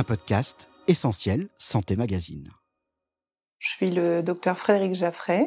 un 0.00 0.02
podcast 0.02 0.70
essentiel 0.88 1.50
Santé 1.58 1.94
Magazine. 1.94 2.48
Je 3.58 3.68
suis 3.68 3.90
le 3.90 4.22
docteur 4.22 4.56
Frédéric 4.56 4.94
Jaffray, 4.94 5.46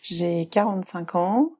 j'ai 0.00 0.46
45 0.46 1.16
ans, 1.16 1.50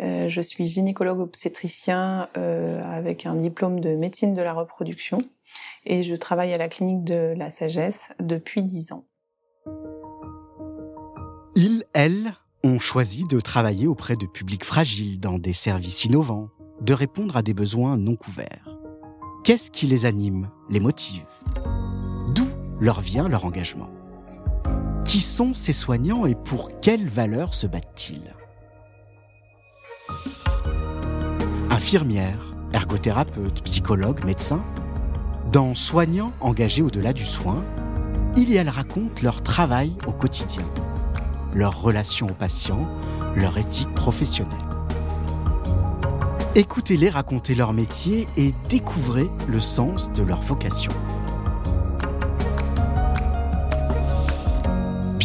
euh, 0.00 0.28
je 0.28 0.40
suis 0.40 0.66
gynécologue 0.66 1.20
obstétricien 1.20 2.28
euh, 2.36 2.82
avec 2.82 3.24
un 3.24 3.36
diplôme 3.36 3.78
de 3.78 3.94
médecine 3.94 4.34
de 4.34 4.42
la 4.42 4.52
reproduction 4.52 5.18
et 5.84 6.02
je 6.02 6.16
travaille 6.16 6.52
à 6.52 6.58
la 6.58 6.66
clinique 6.66 7.04
de 7.04 7.34
la 7.36 7.52
sagesse 7.52 8.08
depuis 8.18 8.64
10 8.64 8.90
ans. 8.90 9.04
Ils, 11.54 11.84
elles, 11.94 12.34
ont 12.64 12.80
choisi 12.80 13.22
de 13.30 13.38
travailler 13.38 13.86
auprès 13.86 14.16
de 14.16 14.26
publics 14.26 14.64
fragiles 14.64 15.20
dans 15.20 15.38
des 15.38 15.52
services 15.52 16.04
innovants, 16.04 16.48
de 16.80 16.94
répondre 16.94 17.36
à 17.36 17.42
des 17.42 17.54
besoins 17.54 17.96
non 17.96 18.16
couverts. 18.16 18.76
Qu'est-ce 19.44 19.70
qui 19.70 19.86
les 19.86 20.04
anime, 20.04 20.50
les 20.68 20.80
motive? 20.80 21.22
Leur 22.80 23.00
vient 23.00 23.28
leur 23.28 23.44
engagement 23.44 23.90
Qui 25.04 25.20
sont 25.20 25.54
ces 25.54 25.72
soignants 25.72 26.26
et 26.26 26.34
pour 26.34 26.80
quelles 26.80 27.08
valeurs 27.08 27.54
se 27.54 27.66
battent-ils? 27.66 28.34
Infirmières, 31.70 32.54
ergothérapeutes, 32.72 33.62
psychologues, 33.62 34.24
médecins 34.24 34.64
Dans 35.52 35.74
Soignants 35.74 36.32
engagés 36.40 36.82
au-delà 36.82 37.12
du 37.12 37.24
soin, 37.24 37.64
ils 38.36 38.52
et 38.52 38.56
elles 38.56 38.68
racontent 38.68 39.22
leur 39.22 39.42
travail 39.42 39.96
au 40.06 40.12
quotidien, 40.12 40.64
leur 41.54 41.80
relation 41.80 42.26
aux 42.26 42.34
patients, 42.34 42.86
leur 43.34 43.56
éthique 43.56 43.94
professionnelle. 43.94 44.56
Écoutez-les 46.54 47.10
raconter 47.10 47.54
leur 47.54 47.72
métier 47.72 48.26
et 48.36 48.54
découvrez 48.68 49.30
le 49.48 49.60
sens 49.60 50.10
de 50.12 50.22
leur 50.22 50.40
vocation. 50.40 50.92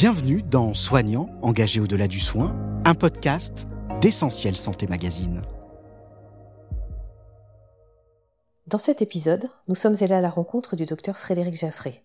Bienvenue 0.01 0.41
dans 0.41 0.73
Soignants 0.73 1.27
engagés 1.43 1.79
au-delà 1.79 2.07
du 2.07 2.19
soin, 2.19 2.55
un 2.85 2.95
podcast 2.95 3.67
d'Essentiel 4.01 4.57
Santé 4.57 4.87
Magazine. 4.87 5.43
Dans 8.65 8.79
cet 8.79 9.03
épisode, 9.03 9.47
nous 9.67 9.75
sommes 9.75 9.97
allés 10.01 10.15
à 10.15 10.19
la 10.19 10.31
rencontre 10.31 10.75
du 10.75 10.87
docteur 10.87 11.19
Frédéric 11.19 11.53
Jaffré. 11.53 12.03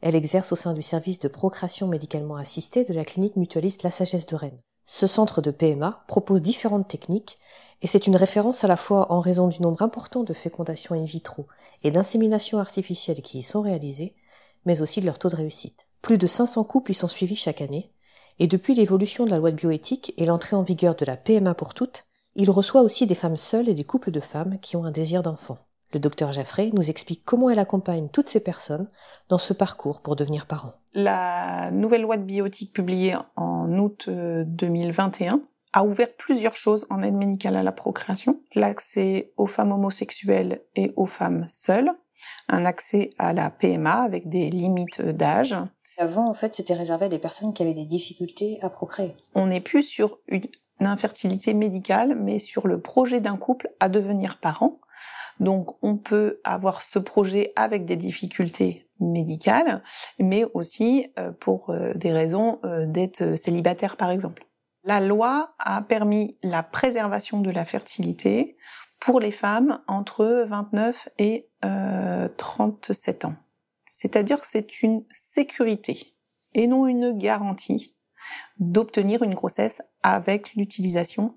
Elle 0.00 0.14
exerce 0.14 0.50
au 0.52 0.56
sein 0.56 0.72
du 0.72 0.80
service 0.80 1.18
de 1.18 1.28
procréation 1.28 1.88
médicalement 1.88 2.36
assistée 2.36 2.84
de 2.84 2.94
la 2.94 3.04
clinique 3.04 3.36
mutualiste 3.36 3.82
La 3.82 3.90
Sagesse 3.90 4.24
de 4.24 4.34
Rennes. 4.34 4.62
Ce 4.86 5.06
centre 5.06 5.42
de 5.42 5.50
PMA 5.50 6.04
propose 6.08 6.40
différentes 6.40 6.88
techniques 6.88 7.38
et 7.82 7.86
c'est 7.86 8.06
une 8.06 8.16
référence 8.16 8.64
à 8.64 8.68
la 8.68 8.78
fois 8.78 9.12
en 9.12 9.20
raison 9.20 9.48
du 9.48 9.60
nombre 9.60 9.82
important 9.82 10.22
de 10.22 10.32
fécondations 10.32 10.94
in 10.94 11.04
vitro 11.04 11.46
et 11.82 11.90
d'inséminations 11.90 12.60
artificielles 12.60 13.20
qui 13.20 13.40
y 13.40 13.42
sont 13.42 13.60
réalisées, 13.60 14.14
mais 14.66 14.82
aussi 14.82 15.00
de 15.00 15.06
leur 15.06 15.18
taux 15.18 15.30
de 15.30 15.36
réussite. 15.36 15.88
Plus 16.02 16.18
de 16.18 16.26
500 16.26 16.64
couples 16.64 16.90
y 16.90 16.94
sont 16.94 17.08
suivis 17.08 17.36
chaque 17.36 17.62
année, 17.62 17.90
et 18.38 18.46
depuis 18.46 18.74
l'évolution 18.74 19.24
de 19.24 19.30
la 19.30 19.38
loi 19.38 19.50
de 19.50 19.56
bioéthique 19.56 20.12
et 20.18 20.26
l'entrée 20.26 20.56
en 20.56 20.62
vigueur 20.62 20.94
de 20.94 21.06
la 21.06 21.16
PMA 21.16 21.54
pour 21.54 21.72
toutes, 21.72 22.04
il 22.34 22.50
reçoit 22.50 22.82
aussi 22.82 23.06
des 23.06 23.14
femmes 23.14 23.36
seules 23.36 23.70
et 23.70 23.74
des 23.74 23.84
couples 23.84 24.10
de 24.10 24.20
femmes 24.20 24.58
qui 24.60 24.76
ont 24.76 24.84
un 24.84 24.90
désir 24.90 25.22
d'enfant. 25.22 25.58
Le 25.94 26.00
docteur 26.00 26.32
Jaffray 26.32 26.70
nous 26.74 26.90
explique 26.90 27.24
comment 27.24 27.48
elle 27.48 27.58
accompagne 27.58 28.08
toutes 28.08 28.28
ces 28.28 28.40
personnes 28.40 28.88
dans 29.28 29.38
ce 29.38 29.54
parcours 29.54 30.00
pour 30.02 30.16
devenir 30.16 30.46
parents. 30.46 30.74
La 30.92 31.70
nouvelle 31.70 32.02
loi 32.02 32.16
de 32.16 32.24
bioéthique 32.24 32.74
publiée 32.74 33.16
en 33.36 33.72
août 33.78 34.08
2021 34.08 35.34
euh, 35.34 35.38
a 35.72 35.84
ouvert 35.84 36.08
plusieurs 36.16 36.56
choses 36.56 36.86
en 36.90 37.02
aide 37.02 37.14
médicale 37.14 37.56
à 37.56 37.62
la 37.62 37.72
procréation. 37.72 38.40
L'accès 38.54 39.32
aux 39.36 39.46
femmes 39.46 39.72
homosexuelles 39.72 40.62
et 40.74 40.92
aux 40.96 41.06
femmes 41.06 41.44
seules, 41.48 41.90
un 42.48 42.64
accès 42.64 43.10
à 43.18 43.32
la 43.32 43.50
PMA 43.50 44.02
avec 44.02 44.28
des 44.28 44.50
limites 44.50 45.02
d'âge, 45.02 45.56
avant, 45.98 46.28
en 46.28 46.34
fait, 46.34 46.54
c'était 46.54 46.74
réservé 46.74 47.06
à 47.06 47.08
des 47.08 47.18
personnes 47.18 47.54
qui 47.54 47.62
avaient 47.62 47.72
des 47.72 47.86
difficultés 47.86 48.58
à 48.62 48.68
procréer. 48.68 49.16
On 49.34 49.46
n'est 49.46 49.60
plus 49.60 49.82
sur 49.82 50.18
une 50.28 50.42
infertilité 50.80 51.54
médicale, 51.54 52.16
mais 52.20 52.38
sur 52.38 52.68
le 52.68 52.80
projet 52.80 53.20
d'un 53.20 53.36
couple 53.36 53.70
à 53.80 53.88
devenir 53.88 54.38
parent. 54.38 54.78
Donc, 55.40 55.76
on 55.82 55.96
peut 55.96 56.40
avoir 56.44 56.82
ce 56.82 56.98
projet 56.98 57.52
avec 57.56 57.86
des 57.86 57.96
difficultés 57.96 58.88
médicales, 59.00 59.82
mais 60.18 60.44
aussi 60.54 61.06
euh, 61.18 61.32
pour 61.32 61.70
euh, 61.70 61.92
des 61.94 62.12
raisons 62.12 62.60
euh, 62.64 62.86
d'être 62.86 63.36
célibataire, 63.36 63.96
par 63.96 64.10
exemple. 64.10 64.46
La 64.84 65.00
loi 65.00 65.54
a 65.58 65.82
permis 65.82 66.38
la 66.42 66.62
préservation 66.62 67.40
de 67.40 67.50
la 67.50 67.64
fertilité 67.64 68.56
pour 69.00 69.20
les 69.20 69.30
femmes 69.30 69.80
entre 69.86 70.44
29 70.46 71.08
et 71.18 71.48
37 72.36 73.24
ans. 73.26 73.36
C'est-à-dire 73.88 74.40
que 74.40 74.46
c'est 74.46 74.82
une 74.82 75.04
sécurité 75.12 76.16
et 76.54 76.66
non 76.66 76.86
une 76.86 77.12
garantie 77.16 77.96
d'obtenir 78.58 79.22
une 79.22 79.34
grossesse 79.34 79.82
avec 80.02 80.54
l'utilisation 80.54 81.34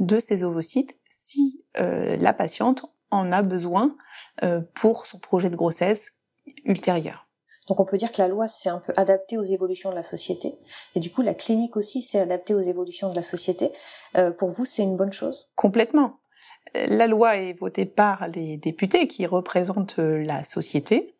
de 0.00 0.18
ces 0.18 0.44
ovocytes 0.44 0.98
si 1.10 1.64
euh, 1.78 2.16
la 2.16 2.32
patiente 2.32 2.84
en 3.10 3.30
a 3.32 3.42
besoin 3.42 3.96
euh, 4.42 4.60
pour 4.74 5.06
son 5.06 5.18
projet 5.18 5.50
de 5.50 5.56
grossesse 5.56 6.12
ultérieur. 6.64 7.28
Donc 7.68 7.78
on 7.78 7.84
peut 7.84 7.96
dire 7.96 8.10
que 8.10 8.20
la 8.20 8.28
loi 8.28 8.48
s'est 8.48 8.68
un 8.68 8.80
peu 8.80 8.92
adaptée 8.96 9.38
aux 9.38 9.42
évolutions 9.42 9.90
de 9.90 9.94
la 9.94 10.02
société 10.02 10.58
et 10.94 11.00
du 11.00 11.10
coup 11.10 11.22
la 11.22 11.34
clinique 11.34 11.76
aussi 11.76 12.02
s'est 12.02 12.18
adaptée 12.18 12.54
aux 12.54 12.60
évolutions 12.60 13.10
de 13.10 13.14
la 13.14 13.22
société. 13.22 13.72
Euh, 14.16 14.32
pour 14.32 14.48
vous, 14.48 14.64
c'est 14.64 14.82
une 14.82 14.96
bonne 14.96 15.12
chose? 15.12 15.48
Complètement. 15.54 16.18
La 16.74 17.06
loi 17.06 17.36
est 17.36 17.52
votée 17.52 17.86
par 17.86 18.28
les 18.28 18.56
députés 18.56 19.06
qui 19.06 19.26
représentent 19.26 19.98
la 19.98 20.42
société 20.42 21.14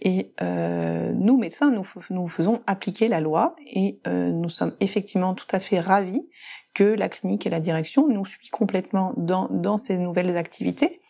et 0.00 0.32
euh, 0.40 1.12
nous, 1.14 1.36
médecins, 1.36 1.70
nous, 1.70 1.86
nous, 2.10 2.28
faisons 2.28 2.60
appliquer 2.66 3.08
la 3.08 3.20
loi 3.20 3.56
et 3.66 4.00
euh, 4.06 4.30
nous 4.30 4.48
sommes 4.48 4.74
effectivement 4.80 5.34
tout 5.34 5.46
à 5.50 5.60
fait 5.60 5.80
ravis 5.80 6.28
que 6.74 6.84
la 6.84 7.08
clinique 7.08 7.46
et 7.46 7.50
la 7.50 7.60
direction 7.60 8.08
nous 8.08 8.24
suivent 8.24 8.50
complètement 8.50 9.12
dans, 9.16 9.48
dans 9.50 9.78
ces 9.78 9.98
nouvelles 9.98 10.36
activités. 10.36 11.00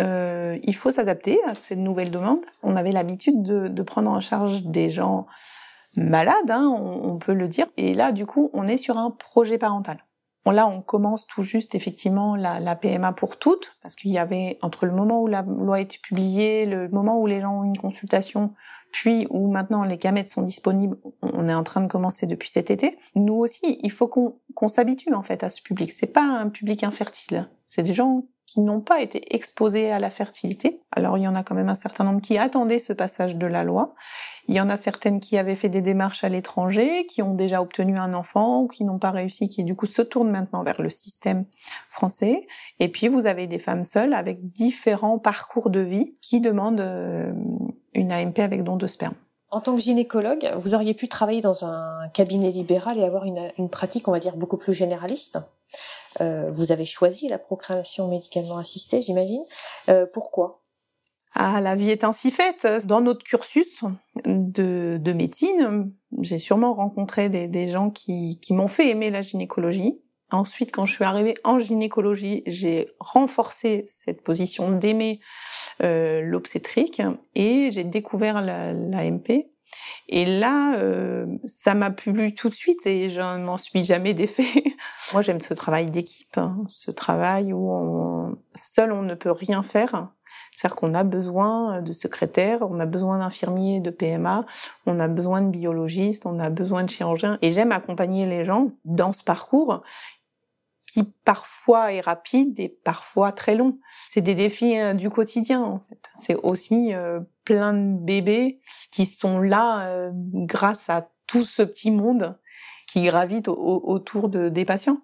Euh, 0.00 0.58
il 0.64 0.74
faut 0.74 0.90
s'adapter 0.90 1.38
à 1.46 1.54
ces 1.54 1.76
nouvelles 1.76 2.10
demandes. 2.10 2.44
On 2.62 2.76
avait 2.76 2.92
l'habitude 2.92 3.42
de, 3.42 3.68
de, 3.68 3.82
prendre 3.82 4.10
en 4.10 4.20
charge 4.20 4.62
des 4.62 4.90
gens 4.90 5.26
malades, 5.96 6.50
hein, 6.50 6.66
on 6.66 7.18
peut 7.18 7.34
le 7.34 7.46
dire. 7.46 7.66
Et 7.76 7.94
là, 7.94 8.10
du 8.10 8.26
coup, 8.26 8.50
on 8.54 8.66
est 8.66 8.78
sur 8.78 8.96
un 8.96 9.10
projet 9.10 9.58
parental. 9.58 9.98
Là, 10.50 10.66
on 10.66 10.82
commence 10.82 11.26
tout 11.26 11.42
juste 11.42 11.74
effectivement 11.74 12.34
la, 12.34 12.58
la 12.58 12.74
PMA 12.74 13.12
pour 13.12 13.38
toutes, 13.38 13.76
parce 13.80 13.94
qu'il 13.94 14.10
y 14.10 14.18
avait 14.18 14.58
entre 14.60 14.86
le 14.86 14.92
moment 14.92 15.22
où 15.22 15.28
la 15.28 15.42
loi 15.42 15.76
a 15.76 15.80
été 15.80 15.98
publiée, 16.02 16.66
le 16.66 16.88
moment 16.88 17.20
où 17.20 17.26
les 17.26 17.40
gens 17.40 17.60
ont 17.60 17.64
une 17.64 17.78
consultation, 17.78 18.52
puis 18.92 19.26
où 19.30 19.50
maintenant 19.50 19.84
les 19.84 19.96
gamètes 19.96 20.30
sont 20.30 20.42
disponibles, 20.42 20.96
on 21.22 21.48
est 21.48 21.54
en 21.54 21.62
train 21.62 21.80
de 21.80 21.86
commencer 21.86 22.26
depuis 22.26 22.50
cet 22.50 22.70
été. 22.70 22.98
Nous 23.14 23.34
aussi, 23.34 23.78
il 23.82 23.90
faut 23.90 24.08
qu'on 24.08 24.68
s'habitue 24.68 25.14
en 25.14 25.22
fait 25.22 25.42
à 25.42 25.50
ce 25.50 25.62
public. 25.62 25.92
C'est 25.92 26.06
pas 26.06 26.24
un 26.24 26.48
public 26.48 26.84
infertile, 26.84 27.48
c'est 27.66 27.82
des 27.82 27.94
gens 27.94 28.26
qui 28.52 28.60
n'ont 28.60 28.80
pas 28.80 29.00
été 29.00 29.34
exposés 29.34 29.90
à 29.90 29.98
la 29.98 30.10
fertilité. 30.10 30.82
Alors 30.90 31.16
il 31.16 31.22
y 31.22 31.28
en 31.28 31.34
a 31.34 31.42
quand 31.42 31.54
même 31.54 31.70
un 31.70 31.74
certain 31.74 32.04
nombre 32.04 32.20
qui 32.20 32.36
attendaient 32.36 32.78
ce 32.78 32.92
passage 32.92 33.36
de 33.36 33.46
la 33.46 33.64
loi. 33.64 33.94
Il 34.46 34.54
y 34.54 34.60
en 34.60 34.68
a 34.68 34.76
certaines 34.76 35.20
qui 35.20 35.38
avaient 35.38 35.56
fait 35.56 35.70
des 35.70 35.80
démarches 35.80 36.22
à 36.24 36.28
l'étranger, 36.28 37.06
qui 37.06 37.22
ont 37.22 37.32
déjà 37.32 37.62
obtenu 37.62 37.96
un 37.96 38.12
enfant 38.12 38.66
qui 38.66 38.84
n'ont 38.84 38.98
pas 38.98 39.10
réussi, 39.10 39.48
qui 39.48 39.64
du 39.64 39.74
coup 39.74 39.86
se 39.86 40.02
tournent 40.02 40.30
maintenant 40.30 40.64
vers 40.64 40.82
le 40.82 40.90
système 40.90 41.46
français. 41.88 42.46
Et 42.78 42.88
puis 42.88 43.08
vous 43.08 43.26
avez 43.26 43.46
des 43.46 43.58
femmes 43.58 43.84
seules 43.84 44.12
avec 44.12 44.52
différents 44.52 45.18
parcours 45.18 45.70
de 45.70 45.80
vie 45.80 46.16
qui 46.20 46.40
demandent 46.40 46.80
euh, 46.80 47.32
une 47.94 48.12
AMP 48.12 48.38
avec 48.40 48.64
don 48.64 48.76
de 48.76 48.86
sperme. 48.86 49.14
En 49.50 49.60
tant 49.60 49.74
que 49.76 49.82
gynécologue, 49.82 50.50
vous 50.56 50.74
auriez 50.74 50.94
pu 50.94 51.08
travailler 51.08 51.40
dans 51.40 51.64
un 51.64 52.08
cabinet 52.12 52.50
libéral 52.50 52.98
et 52.98 53.04
avoir 53.04 53.24
une 53.24 53.68
pratique, 53.70 54.08
on 54.08 54.12
va 54.12 54.18
dire, 54.18 54.36
beaucoup 54.36 54.56
plus 54.56 54.72
généraliste. 54.72 55.38
Euh, 56.20 56.50
vous 56.50 56.72
avez 56.72 56.84
choisi 56.84 57.28
la 57.28 57.38
procréation 57.38 58.08
médicalement 58.08 58.58
assistée, 58.58 59.02
j'imagine. 59.02 59.42
Euh, 59.88 60.06
pourquoi? 60.12 60.60
Ah, 61.34 61.60
la 61.60 61.76
vie 61.76 61.90
est 61.90 62.04
ainsi 62.04 62.30
faite. 62.30 62.66
Dans 62.84 63.00
notre 63.00 63.24
cursus 63.24 63.84
de, 64.26 64.98
de 65.00 65.12
médecine, 65.12 65.92
j'ai 66.20 66.38
sûrement 66.38 66.74
rencontré 66.74 67.30
des, 67.30 67.68
gens 67.68 67.90
qui, 67.90 68.38
m'ont 68.50 68.68
fait 68.68 68.90
aimer 68.90 69.10
la 69.10 69.22
gynécologie. 69.22 69.98
Ensuite, 70.30 70.72
quand 70.72 70.86
je 70.86 70.94
suis 70.94 71.04
arrivée 71.04 71.34
en 71.44 71.58
gynécologie, 71.58 72.42
j'ai 72.46 72.88
renforcé 73.00 73.84
cette 73.86 74.22
position 74.22 74.72
d'aimer 74.72 75.20
euh, 75.82 76.20
l'obstétrique 76.22 77.02
et 77.34 77.70
j'ai 77.70 77.84
découvert 77.84 78.42
l'AMP. 78.42 79.51
Et 80.08 80.24
là, 80.24 80.76
euh, 80.76 81.26
ça 81.44 81.74
m'a 81.74 81.90
plu 81.90 82.34
tout 82.34 82.48
de 82.48 82.54
suite 82.54 82.86
et 82.86 83.10
je 83.10 83.20
ne 83.20 83.44
m'en 83.44 83.58
suis 83.58 83.84
jamais 83.84 84.14
défait. 84.14 84.64
Moi, 85.12 85.22
j'aime 85.22 85.40
ce 85.40 85.54
travail 85.54 85.90
d'équipe, 85.90 86.36
hein, 86.36 86.58
ce 86.68 86.90
travail 86.90 87.52
où 87.52 87.70
on, 87.72 88.36
seul 88.54 88.92
on 88.92 89.02
ne 89.02 89.14
peut 89.14 89.32
rien 89.32 89.62
faire. 89.62 90.08
C'est-à-dire 90.54 90.76
qu'on 90.76 90.94
a 90.94 91.04
besoin 91.04 91.82
de 91.82 91.92
secrétaires, 91.92 92.60
on 92.62 92.80
a 92.80 92.86
besoin 92.86 93.18
d'infirmiers, 93.18 93.80
de 93.80 93.90
PMA, 93.90 94.44
on 94.86 95.00
a 95.00 95.08
besoin 95.08 95.42
de 95.42 95.50
biologistes, 95.50 96.26
on 96.26 96.38
a 96.38 96.50
besoin 96.50 96.84
de 96.84 96.90
chirurgiens. 96.90 97.38
Et 97.42 97.52
j'aime 97.52 97.72
accompagner 97.72 98.26
les 98.26 98.44
gens 98.44 98.70
dans 98.84 99.12
ce 99.12 99.24
parcours 99.24 99.82
qui 100.92 101.04
parfois 101.24 101.94
est 101.94 102.02
rapide 102.02 102.60
et 102.60 102.68
parfois 102.68 103.32
très 103.32 103.54
long. 103.54 103.78
C'est 104.08 104.20
des 104.20 104.34
défis 104.34 104.78
euh, 104.78 104.92
du 104.92 105.08
quotidien 105.08 105.62
en 105.62 105.82
fait. 105.88 106.10
C'est 106.14 106.34
aussi 106.34 106.92
euh, 106.92 107.20
plein 107.46 107.72
de 107.72 107.98
bébés 107.98 108.60
qui 108.90 109.06
sont 109.06 109.40
là 109.40 109.86
euh, 109.86 110.10
grâce 110.12 110.90
à 110.90 111.08
tout 111.26 111.44
ce 111.44 111.62
petit 111.62 111.90
monde 111.90 112.38
qui 112.86 113.04
gravite 113.04 113.48
autour 113.48 114.28
de, 114.28 114.50
des 114.50 114.66
patients. 114.66 115.00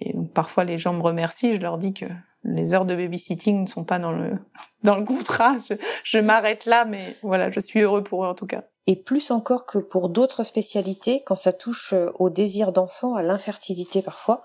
Et 0.00 0.14
parfois 0.34 0.64
les 0.64 0.78
gens 0.78 0.94
me 0.94 1.02
remercient, 1.02 1.54
je 1.54 1.60
leur 1.60 1.76
dis 1.76 1.92
que 1.92 2.06
les 2.44 2.72
heures 2.72 2.86
de 2.86 2.94
babysitting 2.94 3.60
ne 3.60 3.66
sont 3.66 3.84
pas 3.84 3.98
dans 3.98 4.12
le 4.12 4.38
dans 4.84 4.96
le 4.96 5.04
contrat. 5.04 5.58
Je, 5.58 5.74
je 6.02 6.18
m'arrête 6.18 6.64
là, 6.64 6.86
mais 6.86 7.14
voilà, 7.22 7.50
je 7.50 7.60
suis 7.60 7.80
heureux 7.80 8.02
pour 8.02 8.24
eux 8.24 8.28
en 8.28 8.34
tout 8.34 8.46
cas. 8.46 8.64
Et 8.88 8.96
plus 8.96 9.30
encore 9.30 9.66
que 9.66 9.78
pour 9.78 10.08
d'autres 10.08 10.44
spécialités, 10.44 11.22
quand 11.26 11.34
ça 11.34 11.52
touche 11.52 11.94
au 12.18 12.30
désir 12.30 12.72
d'enfant, 12.72 13.16
à 13.16 13.22
l'infertilité 13.22 14.00
parfois, 14.00 14.42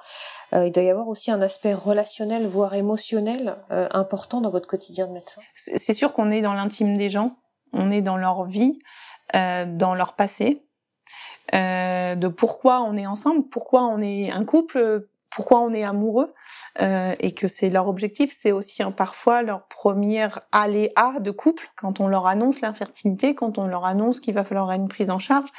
euh, 0.54 0.66
il 0.66 0.72
doit 0.72 0.84
y 0.84 0.90
avoir 0.90 1.08
aussi 1.08 1.30
un 1.30 1.42
aspect 1.42 1.74
relationnel, 1.74 2.48
voire 2.48 2.74
émotionnel, 2.74 3.58
euh, 3.72 3.88
important 3.92 4.42
dans 4.42 4.50
votre 4.50 4.68
quotidien 4.68 5.08
de 5.08 5.14
médecin. 5.14 5.42
C'est 5.56 5.94
sûr 5.94 6.14
qu'on 6.14 6.32
est 6.32 6.42
dans 6.42 6.54
l'intime 6.54 6.98
des 6.98 7.10
gens, 7.10 7.38
on 7.74 7.92
est 7.92 8.02
dans 8.02 8.18
leur 8.18 8.46
vie, 8.46 8.80
euh, 9.36 9.66
dans 9.68 9.94
leur 9.96 10.14
passé, 10.14 10.66
euh, 11.54 12.16
de 12.16 12.28
pourquoi 12.28 12.82
on 12.82 12.98
est 12.98 13.08
ensemble, 13.08 13.48
pourquoi 13.50 13.84
on 13.84 14.02
est 14.02 14.32
un 14.32 14.46
couple, 14.46 15.08
pourquoi 15.36 15.62
on 15.62 15.74
est 15.74 15.84
amoureux, 15.84 16.34
euh, 16.82 17.14
et 17.20 17.34
que 17.34 17.48
c'est 17.48 17.70
leur 17.70 17.88
objectif, 17.88 18.32
c'est 18.38 18.52
aussi 18.52 18.84
hein, 18.84 18.92
parfois 18.92 19.42
leur 19.42 19.68
première 19.68 20.42
aléa 20.52 21.20
de 21.20 21.32
couple, 21.32 21.70
quand 21.76 22.00
on 22.00 22.08
leur 22.08 22.28
annonce 22.28 22.62
l'infertilité, 22.62 23.36
quand 23.36 23.58
on 23.58 23.68
leur 23.68 23.86
annonce 23.86 24.20
qu'il 24.20 24.34
va 24.34 24.44
falloir 24.44 24.72
une 24.72 24.88
prise 24.88 25.10
en 25.10 25.20
charge 25.20 25.50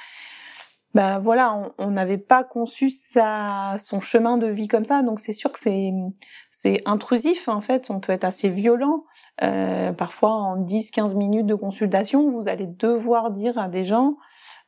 ben 0.95 1.19
voilà, 1.19 1.73
on 1.79 1.91
n'avait 1.91 2.19
pas 2.19 2.45
conçu 2.45 2.91
sa, 2.91 3.77
son 3.79 4.01
chemin 4.01 4.37
de 4.37 4.47
vie 4.47 4.69
comme 4.69 4.85
ça, 4.85 5.03
donc 5.03 5.21
c'est 5.21 5.33
sûr 5.33 5.51
que 5.51 5.59
c'est 5.59 5.91
c'est 6.51 6.83
intrusif 6.85 7.49
en 7.49 7.63
fait. 7.63 7.91
On 7.91 7.99
peut 7.99 8.13
être 8.13 8.25
assez 8.25 8.51
violent. 8.51 9.05
Euh, 9.43 9.93
parfois, 9.93 10.31
en 10.31 10.59
10-15 10.59 11.17
minutes 11.17 11.47
de 11.47 11.55
consultation, 11.55 12.29
vous 12.29 12.47
allez 12.47 12.67
devoir 12.67 13.31
dire 13.31 13.59
à 13.59 13.69
des 13.69 13.87
gens 13.87 14.17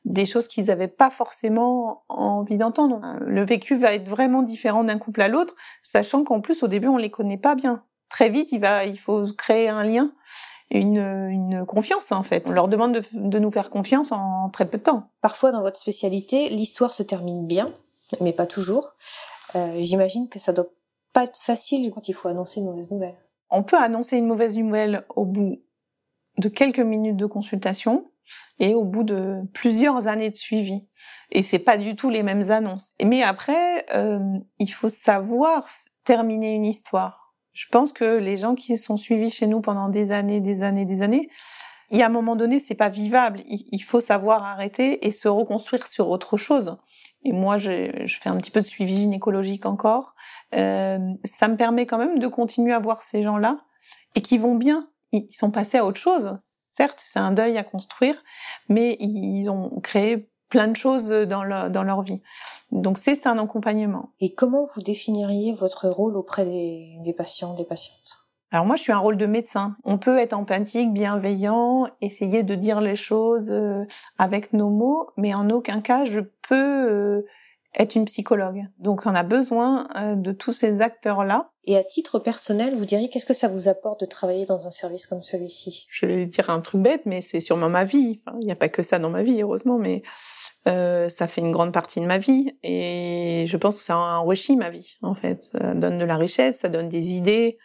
des 0.04 0.26
choses 0.26 0.48
qu'ils 0.48 0.66
n'avaient 0.66 0.88
pas 0.88 1.10
forcément 1.10 2.04
envie 2.08 2.58
d'entendre. 2.58 3.00
Le 3.20 3.44
vécu 3.44 3.76
va 3.76 3.94
être 3.94 4.08
vraiment 4.08 4.42
différent 4.42 4.84
d'un 4.84 4.98
couple 4.98 5.22
à 5.22 5.28
l'autre, 5.28 5.54
sachant 5.82 6.24
qu'en 6.24 6.40
plus 6.40 6.62
au 6.62 6.68
début 6.68 6.88
on 6.88 6.96
les 6.96 7.10
connaît 7.10 7.38
pas 7.38 7.54
bien. 7.54 7.82
Très 8.10 8.28
vite, 8.28 8.52
il 8.52 8.60
va, 8.60 8.84
il 8.84 8.98
faut 8.98 9.24
créer 9.36 9.68
un 9.68 9.82
lien 9.82 10.12
une, 10.70 10.98
une 10.98 11.64
confiance 11.66 12.12
en 12.12 12.22
fait. 12.22 12.44
On 12.48 12.52
leur 12.52 12.68
demande 12.68 12.94
de, 12.94 13.02
de, 13.12 13.38
nous 13.38 13.50
faire 13.50 13.70
confiance 13.70 14.12
en 14.12 14.48
très 14.50 14.66
peu 14.66 14.78
de 14.78 14.82
temps. 14.82 15.10
Parfois 15.20 15.52
dans 15.52 15.62
votre 15.62 15.78
spécialité, 15.78 16.48
l'histoire 16.48 16.92
se 16.92 17.02
termine 17.02 17.46
bien, 17.46 17.72
mais 18.20 18.32
pas 18.32 18.46
toujours. 18.46 18.94
Euh, 19.54 19.76
J'imagine 19.80 20.28
que 20.28 20.38
ça 20.38 20.52
doit 20.52 20.68
pas 21.12 21.24
être 21.24 21.38
facile 21.38 21.90
quand 21.92 22.08
il 22.08 22.12
faut 22.12 22.28
annoncer 22.28 22.60
une 22.60 22.66
mauvaise 22.66 22.90
nouvelle. 22.90 23.14
On 23.50 23.62
peut 23.62 23.76
annoncer 23.76 24.16
une 24.16 24.26
mauvaise 24.26 24.56
nouvelle 24.56 25.04
au 25.14 25.24
bout 25.24 25.60
de 26.38 26.48
quelques 26.48 26.80
minutes 26.80 27.16
de 27.16 27.26
consultation 27.26 28.10
et 28.58 28.74
au 28.74 28.84
bout 28.84 29.04
de 29.04 29.42
plusieurs 29.52 30.06
années 30.06 30.30
de 30.30 30.36
suivi. 30.36 30.86
Et 31.30 31.42
c'est 31.42 31.58
pas 31.58 31.76
du 31.76 31.96
tout 31.96 32.10
les 32.10 32.22
mêmes 32.22 32.50
annonces. 32.50 32.94
Mais 33.02 33.22
après, 33.22 33.86
euh, 33.94 34.20
il 34.58 34.68
faut 34.68 34.88
savoir 34.88 35.66
terminer 36.04 36.52
une 36.52 36.66
histoire. 36.66 37.34
Je 37.52 37.66
pense 37.70 37.92
que 37.92 38.18
les 38.18 38.36
gens 38.36 38.54
qui 38.54 38.76
sont 38.76 38.96
suivis 38.96 39.30
chez 39.30 39.46
nous 39.46 39.60
pendant 39.60 39.88
des 39.88 40.10
années, 40.10 40.40
des 40.40 40.62
années, 40.62 40.84
des 40.84 41.02
années, 41.02 41.28
il 41.90 41.98
y 41.98 42.02
a 42.02 42.06
un 42.06 42.10
moment 42.10 42.34
donné, 42.34 42.58
c'est 42.58 42.74
pas 42.74 42.88
vivable. 42.88 43.42
Il, 43.46 43.80
faut 43.80 44.00
savoir 44.00 44.44
arrêter 44.44 45.06
et 45.06 45.12
se 45.12 45.28
reconstruire 45.28 45.86
sur 45.86 46.08
autre 46.08 46.36
chose. 46.36 46.76
Et 47.24 47.32
moi, 47.32 47.58
je, 47.58 48.18
fais 48.20 48.28
un 48.28 48.36
petit 48.38 48.50
peu 48.50 48.60
de 48.60 48.66
suivi 48.66 48.96
gynécologique 48.96 49.66
encore. 49.66 50.14
Euh, 50.54 50.98
ça 51.24 51.46
me 51.46 51.56
permet 51.56 51.86
quand 51.86 51.98
même 51.98 52.18
de 52.18 52.26
continuer 52.26 52.72
à 52.72 52.78
voir 52.78 53.02
ces 53.02 53.22
gens-là 53.22 53.58
et 54.14 54.22
qui 54.22 54.38
vont 54.38 54.56
bien. 54.56 54.88
Ils 55.12 55.32
sont 55.32 55.50
passés 55.50 55.78
à 55.78 55.84
autre 55.84 56.00
chose. 56.00 56.34
Certes, 56.38 57.02
c'est 57.04 57.20
un 57.20 57.32
deuil 57.32 57.56
à 57.56 57.64
construire, 57.64 58.16
mais 58.68 58.96
ils 59.00 59.48
ont 59.48 59.80
créé 59.80 60.30
plein 60.48 60.68
de 60.68 60.76
choses 60.76 61.08
dans, 61.08 61.70
dans 61.70 61.82
leur 61.82 62.02
vie. 62.02 62.22
Donc 62.70 62.98
c'est 62.98 63.26
un 63.26 63.38
accompagnement. 63.38 64.10
Et 64.20 64.34
comment 64.34 64.66
vous 64.74 64.82
définiriez 64.82 65.52
votre 65.52 65.88
rôle 65.88 66.16
auprès 66.16 66.44
des, 66.44 66.98
des 67.04 67.12
patients, 67.12 67.54
des 67.54 67.64
patientes? 67.64 68.18
Alors 68.50 68.66
moi, 68.66 68.76
je 68.76 68.82
suis 68.82 68.92
un 68.92 68.98
rôle 68.98 69.16
de 69.16 69.26
médecin. 69.26 69.76
On 69.82 69.98
peut 69.98 70.16
être 70.16 70.32
empathique, 70.32 70.92
bienveillant, 70.92 71.88
essayer 72.00 72.44
de 72.44 72.54
dire 72.54 72.80
les 72.80 72.94
choses 72.94 73.50
euh, 73.50 73.84
avec 74.16 74.52
nos 74.52 74.70
mots, 74.70 75.10
mais 75.16 75.34
en 75.34 75.50
aucun 75.50 75.80
cas 75.80 76.04
je 76.04 76.20
peux 76.20 76.54
euh, 76.54 77.26
être 77.76 77.96
une 77.96 78.04
psychologue. 78.04 78.64
Donc 78.78 79.06
on 79.06 79.14
a 79.14 79.24
besoin 79.24 79.88
euh, 79.96 80.14
de 80.14 80.30
tous 80.30 80.52
ces 80.52 80.82
acteurs-là. 80.82 81.50
Et 81.66 81.76
à 81.76 81.84
titre 81.84 82.18
personnel, 82.18 82.74
vous 82.74 82.84
diriez 82.84 83.08
qu'est-ce 83.08 83.26
que 83.26 83.34
ça 83.34 83.48
vous 83.48 83.68
apporte 83.68 84.00
de 84.00 84.06
travailler 84.06 84.44
dans 84.44 84.66
un 84.66 84.70
service 84.70 85.06
comme 85.06 85.22
celui-ci? 85.22 85.86
Je 85.90 86.04
vais 86.06 86.26
dire 86.26 86.50
un 86.50 86.60
truc 86.60 86.82
bête, 86.82 87.02
mais 87.06 87.22
c'est 87.22 87.40
sûrement 87.40 87.70
ma 87.70 87.84
vie. 87.84 88.22
Il 88.40 88.46
n'y 88.46 88.52
a 88.52 88.56
pas 88.56 88.68
que 88.68 88.82
ça 88.82 88.98
dans 88.98 89.10
ma 89.10 89.22
vie, 89.22 89.40
heureusement, 89.40 89.78
mais 89.78 90.02
euh, 90.66 91.08
ça 91.08 91.26
fait 91.26 91.40
une 91.40 91.52
grande 91.52 91.72
partie 91.72 92.00
de 92.00 92.06
ma 92.06 92.18
vie 92.18 92.56
et 92.62 93.44
je 93.46 93.56
pense 93.58 93.78
que 93.78 93.84
ça 93.84 93.98
enrichit 93.98 94.56
ma 94.56 94.70
vie 94.70 94.96
en 95.02 95.14
fait. 95.14 95.44
Ça 95.52 95.74
donne 95.74 95.98
de 95.98 96.04
la 96.04 96.16
richesse, 96.16 96.60
ça 96.60 96.68
donne 96.68 96.88
des 96.88 97.12
idées. 97.12 97.58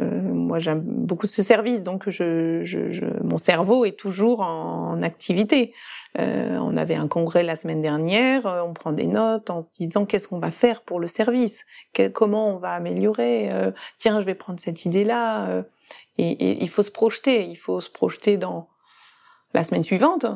Euh, 0.00 0.20
moi, 0.48 0.58
j'aime 0.58 0.80
beaucoup 0.80 1.26
ce 1.26 1.42
service, 1.42 1.82
donc 1.82 2.08
mon 3.22 3.38
cerveau 3.38 3.84
est 3.84 3.98
toujours 3.98 4.40
en, 4.40 5.02
activité. 5.02 5.74
Euh, 6.18 6.56
on 6.56 6.76
avait 6.76 6.94
un 6.94 7.06
congrès 7.06 7.42
la 7.42 7.54
semaine 7.54 7.82
dernière, 7.82 8.46
euh, 8.46 8.62
on 8.62 8.72
prend 8.72 8.92
des 8.92 9.06
notes 9.06 9.50
en 9.50 9.62
se 9.62 9.68
disant 9.76 10.06
qu'est-ce 10.06 10.26
qu'on 10.26 10.38
va 10.38 10.50
faire 10.50 10.80
pour 10.80 10.98
le 10.98 11.06
service, 11.06 11.66
comment 12.14 12.54
on 12.54 12.56
va 12.56 12.72
améliorer. 12.72 13.50
Euh, 13.52 13.70
tiens, 13.98 14.18
je 14.20 14.24
vais 14.24 14.34
prendre 14.34 14.58
cette 14.58 14.86
idée-là. 14.86 15.64
Et 16.16 16.62
il 16.62 16.68
faut 16.68 16.82
se 16.82 16.90
projeter, 16.90 17.44
il 17.44 17.56
faut 17.56 17.80
se 17.80 17.90
projeter 17.90 18.38
dans 18.38 18.68
la 19.54 19.64
semaine 19.64 19.84
suivante, 19.84 20.26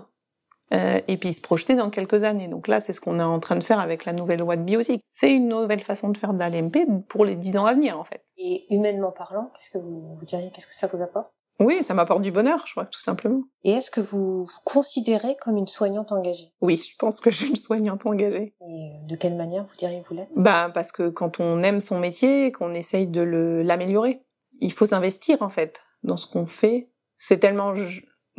euh, 0.73 1.01
et 1.09 1.17
puis 1.17 1.33
se 1.35 1.41
projeter 1.41 1.75
dans 1.75 1.91
quelques 1.91 2.25
années. 2.25 2.49
Donc 2.49 2.69
là, 2.69 2.81
c'est 2.81 2.93
ce 2.93 3.01
qu'on 3.01 3.21
est 3.21 3.25
en 3.25 3.41
train 3.41 3.57
de 3.57 3.63
faire 3.63 3.81
avec 3.81 4.05
la 4.05 4.13
nouvelle 4.13 4.41
loi 4.41 4.57
de 4.57 4.63
biotique. 4.63 5.03
C'est 5.05 5.33
une 5.33 5.49
nouvelle 5.49 5.83
façon 5.83 6.09
de 6.09 6.17
faire 6.17 6.33
de 6.33 6.39
l'ALMP 6.39 7.05
pour 7.09 7.25
les 7.25 7.37
dix 7.37 7.57
ans 7.57 7.67
à 7.67 7.75
venir, 7.75 7.99
en 7.99 8.05
fait. 8.05 8.23
Et 8.39 8.65
humainement 8.75 9.13
parlant, 9.13 9.51
qu'est-ce 9.55 9.71
que 9.71 9.79
vous, 9.79 10.17
vous 10.19 10.25
diriez, 10.25 10.51
qu'est-ce 10.51 10.67
que 10.67 10.75
ça 10.75 10.87
vous 10.87 11.03
apporte? 11.03 11.31
Oui, 11.61 11.83
ça 11.83 11.95
m'apporte 11.95 12.23
du 12.23 12.33
bonheur, 12.33 12.65
je 12.67 12.73
crois, 12.73 12.87
tout 12.87 13.01
simplement. 13.01 13.43
Et 13.63 13.73
est-ce 13.73 13.91
que 13.91 14.01
vous 14.01 14.45
vous 14.45 14.61
considérez 14.65 15.37
comme 15.41 15.57
une 15.57 15.67
soignante 15.67 16.11
engagée? 16.11 16.53
Oui, 16.61 16.77
je 16.77 16.97
pense 16.97 17.21
que 17.21 17.31
je 17.31 17.37
suis 17.37 17.51
une 17.51 17.57
soignante 17.57 18.07
engagée. 18.07 18.55
Et 18.67 19.07
de 19.07 19.17
quelle 19.17 19.37
manière 19.37 19.65
vous 19.65 19.77
diriez 19.77 20.03
vous 20.09 20.15
l'êtes? 20.15 20.31
Bah, 20.37 20.71
parce 20.73 20.91
que 20.91 21.09
quand 21.09 21.39
on 21.39 21.63
aime 21.63 21.81
son 21.81 21.99
métier, 21.99 22.51
qu'on 22.51 22.75
essaye 22.75 23.07
de 23.07 23.23
l'améliorer, 23.65 24.23
il 24.61 24.73
faut 24.73 24.87
s'investir, 24.87 25.43
en 25.43 25.51
fait, 25.51 25.81
dans 26.03 26.17
ce 26.17 26.27
qu'on 26.27 26.47
fait. 26.47 26.91
C'est 27.19 27.39
tellement 27.39 27.73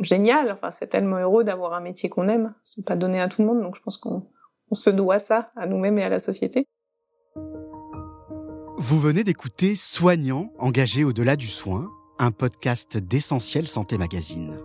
génial. 0.00 0.58
C'est 0.70 0.88
tellement 0.88 1.18
heureux 1.18 1.44
d'avoir 1.44 1.74
un 1.74 1.80
métier 1.80 2.08
qu'on 2.08 2.28
aime. 2.28 2.54
C'est 2.64 2.84
pas 2.84 2.96
donné 2.96 3.20
à 3.20 3.28
tout 3.28 3.42
le 3.42 3.48
monde, 3.48 3.62
donc 3.62 3.76
je 3.76 3.82
pense 3.82 3.96
qu'on 3.96 4.26
se 4.72 4.90
doit 4.90 5.20
ça 5.20 5.50
à 5.56 5.66
nous-mêmes 5.66 5.98
et 5.98 6.04
à 6.04 6.08
la 6.08 6.18
société. 6.18 6.66
Vous 8.76 8.98
venez 8.98 9.24
d'écouter 9.24 9.76
Soignant, 9.76 10.52
engagé 10.58 11.04
au-delà 11.04 11.36
du 11.36 11.46
soin, 11.46 11.88
un 12.18 12.30
podcast 12.30 12.98
d'Essentiel 12.98 13.68
Santé 13.68 13.98
Magazine. 13.98 14.58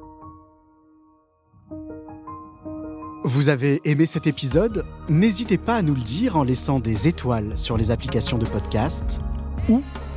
Vous 3.23 3.49
avez 3.49 3.79
aimé 3.83 4.05
cet 4.05 4.27
épisode? 4.27 4.85
N'hésitez 5.07 5.57
pas 5.57 5.75
à 5.75 5.81
nous 5.81 5.93
le 5.93 6.01
dire 6.01 6.37
en 6.37 6.43
laissant 6.43 6.79
des 6.79 7.07
étoiles 7.07 7.57
sur 7.57 7.77
les 7.77 7.91
applications 7.91 8.37
de 8.37 8.45
podcast 8.45 9.19